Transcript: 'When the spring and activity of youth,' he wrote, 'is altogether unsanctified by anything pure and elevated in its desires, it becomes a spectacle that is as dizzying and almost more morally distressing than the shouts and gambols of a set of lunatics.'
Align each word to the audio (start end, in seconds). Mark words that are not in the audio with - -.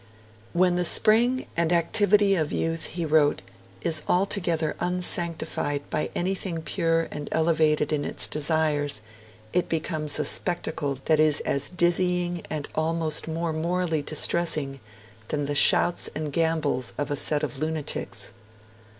'When 0.53 0.77
the 0.77 0.83
spring 0.83 1.45
and 1.55 1.71
activity 1.71 2.33
of 2.33 2.51
youth,' 2.51 2.87
he 2.87 3.05
wrote, 3.05 3.43
'is 3.83 4.01
altogether 4.07 4.75
unsanctified 4.79 5.87
by 5.91 6.09
anything 6.15 6.63
pure 6.63 7.07
and 7.11 7.29
elevated 7.31 7.93
in 7.93 8.03
its 8.03 8.25
desires, 8.25 9.03
it 9.53 9.69
becomes 9.69 10.17
a 10.17 10.25
spectacle 10.25 10.97
that 11.05 11.19
is 11.19 11.39
as 11.41 11.69
dizzying 11.69 12.41
and 12.49 12.67
almost 12.73 13.27
more 13.27 13.53
morally 13.53 14.01
distressing 14.01 14.79
than 15.27 15.45
the 15.45 15.53
shouts 15.53 16.09
and 16.15 16.33
gambols 16.33 16.93
of 16.97 17.11
a 17.11 17.15
set 17.15 17.43
of 17.43 17.59
lunatics.' 17.59 18.31